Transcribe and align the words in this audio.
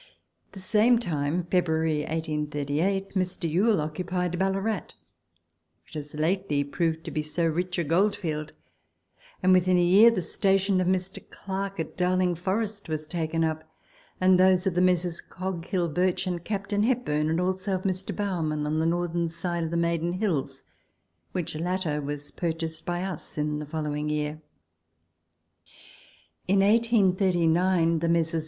At 0.47 0.53
the 0.53 0.59
same 0.61 0.97
time 0.97 1.43
(February 1.43 1.99
1838) 1.99 3.11
Mr. 3.13 3.47
Yuille 3.47 3.79
occupied 3.79 4.39
Ballarat, 4.39 4.95
which 5.85 5.93
has 5.93 6.15
lately 6.15 6.63
proved 6.63 7.03
to 7.03 7.11
be 7.11 7.21
so 7.21 7.45
rich 7.45 7.77
a 7.77 7.83
gold 7.83 8.15
field, 8.15 8.51
and 9.43 9.53
within 9.53 9.77
the 9.77 9.83
year 9.83 10.09
the 10.09 10.23
station 10.23 10.81
of 10.81 10.87
Mr. 10.87 11.19
Clarke 11.29 11.79
at 11.81 11.97
Bowling 11.97 12.33
Forest 12.33 12.89
was 12.89 13.05
taken 13.05 13.43
up, 13.43 13.63
and 14.19 14.39
those 14.39 14.65
of 14.65 14.73
the 14.73 14.81
Messrs. 14.81 15.21
Coghill, 15.21 15.87
Birch, 15.87 16.25
and 16.25 16.43
Capt. 16.43 16.71
Hepburn, 16.71 17.29
and 17.29 17.39
also 17.39 17.75
of 17.75 17.83
Mr. 17.83 18.11
Bowerman 18.15 18.65
on 18.65 18.79
the 18.79 18.87
northern 18.87 19.29
side 19.29 19.63
of 19.65 19.69
the 19.69 19.77
Maiden 19.77 20.13
Hills, 20.13 20.63
which 21.31 21.53
latter 21.55 22.01
was 22.01 22.31
purchased 22.31 22.87
by 22.87 23.03
us 23.03 23.37
in 23.37 23.59
the 23.59 23.67
following 23.67 24.09
year. 24.09 24.41
In 26.47 26.61
1839 26.61 27.99
the 27.99 28.09
Messrs. 28.09 28.39